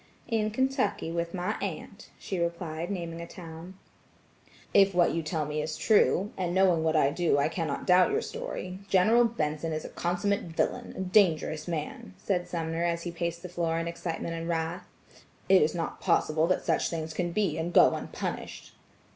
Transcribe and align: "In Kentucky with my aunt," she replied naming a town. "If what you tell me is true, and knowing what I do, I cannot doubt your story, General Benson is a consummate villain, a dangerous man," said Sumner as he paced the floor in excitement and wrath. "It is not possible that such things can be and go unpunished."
"In 0.27 0.49
Kentucky 0.49 1.11
with 1.11 1.31
my 1.35 1.55
aunt," 1.59 2.09
she 2.17 2.39
replied 2.39 2.89
naming 2.89 3.21
a 3.21 3.27
town. 3.27 3.75
"If 4.73 4.95
what 4.95 5.13
you 5.13 5.21
tell 5.21 5.45
me 5.45 5.61
is 5.61 5.77
true, 5.77 6.31
and 6.35 6.55
knowing 6.55 6.83
what 6.83 6.95
I 6.95 7.11
do, 7.11 7.37
I 7.37 7.49
cannot 7.49 7.85
doubt 7.85 8.09
your 8.09 8.23
story, 8.23 8.79
General 8.89 9.25
Benson 9.25 9.71
is 9.73 9.85
a 9.85 9.89
consummate 9.89 10.41
villain, 10.45 10.95
a 10.97 11.01
dangerous 11.01 11.67
man," 11.67 12.15
said 12.17 12.47
Sumner 12.47 12.83
as 12.83 13.03
he 13.03 13.11
paced 13.11 13.43
the 13.43 13.49
floor 13.49 13.77
in 13.77 13.87
excitement 13.87 14.33
and 14.33 14.49
wrath. 14.49 14.87
"It 15.47 15.61
is 15.61 15.75
not 15.75 16.01
possible 16.01 16.47
that 16.47 16.65
such 16.65 16.89
things 16.89 17.13
can 17.13 17.31
be 17.31 17.59
and 17.59 17.71
go 17.71 17.93
unpunished." 17.93 18.71